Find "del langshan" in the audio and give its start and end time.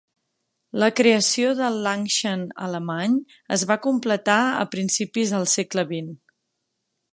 1.59-2.47